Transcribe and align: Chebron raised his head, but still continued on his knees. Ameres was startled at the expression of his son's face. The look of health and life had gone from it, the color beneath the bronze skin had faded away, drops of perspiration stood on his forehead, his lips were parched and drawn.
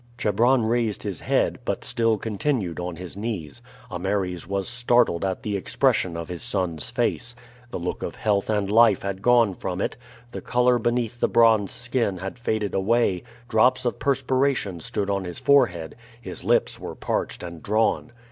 Chebron 0.17 0.63
raised 0.65 1.03
his 1.03 1.19
head, 1.19 1.59
but 1.63 1.85
still 1.85 2.17
continued 2.17 2.79
on 2.79 2.95
his 2.95 3.15
knees. 3.15 3.61
Ameres 3.91 4.47
was 4.47 4.67
startled 4.67 5.23
at 5.23 5.43
the 5.43 5.55
expression 5.55 6.17
of 6.17 6.27
his 6.27 6.41
son's 6.41 6.89
face. 6.89 7.35
The 7.69 7.77
look 7.77 8.01
of 8.01 8.15
health 8.15 8.49
and 8.49 8.71
life 8.71 9.03
had 9.03 9.21
gone 9.21 9.53
from 9.53 9.79
it, 9.79 9.95
the 10.31 10.41
color 10.41 10.79
beneath 10.79 11.19
the 11.19 11.27
bronze 11.29 11.69
skin 11.71 12.17
had 12.17 12.39
faded 12.39 12.73
away, 12.73 13.21
drops 13.47 13.85
of 13.85 13.99
perspiration 13.99 14.79
stood 14.79 15.11
on 15.11 15.23
his 15.23 15.37
forehead, 15.37 15.95
his 16.19 16.43
lips 16.43 16.79
were 16.79 16.95
parched 16.95 17.43
and 17.43 17.61
drawn. 17.61 18.11